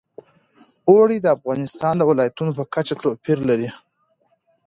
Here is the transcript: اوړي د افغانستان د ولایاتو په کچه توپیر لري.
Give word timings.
اوړي 0.89 1.17
د 1.21 1.27
افغانستان 1.37 1.93
د 1.97 2.01
ولایاتو 2.09 2.45
په 2.57 2.63
کچه 2.73 2.93
توپیر 3.03 3.37
لري. 3.49 3.69